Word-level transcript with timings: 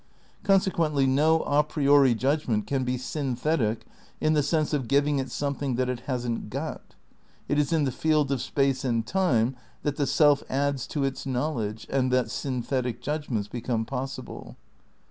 Consequently 0.41 1.05
no 1.05 1.41
a 1.41 1.61
priori 1.63 2.15
judg 2.15 2.47
ment 2.47 2.65
can 2.65 2.83
be 2.83 2.97
synthetic 2.97 3.85
in 4.19 4.33
the 4.33 4.41
sense 4.41 4.73
of 4.73 4.87
giving 4.87 5.19
it 5.19 5.29
some 5.29 5.53
thing 5.53 5.75
that 5.75 5.89
it 5.89 5.99
hasn't 6.07 6.49
got. 6.49 6.95
It 7.47 7.59
is 7.59 7.71
in 7.71 7.83
the 7.83 7.91
field 7.91 8.31
of 8.31 8.41
space 8.41 8.83
and 8.83 9.05
time 9.05 9.55
that 9.83 9.97
the 9.97 10.07
self 10.07 10.41
adds 10.49 10.87
to 10.87 11.03
its 11.03 11.27
knowledge 11.27 11.85
and 11.87 12.11
that 12.11 12.31
syn 12.31 12.63
thetic 12.63 12.99
judgments 12.99 13.47
become 13.47 13.85
possible. 13.85 14.57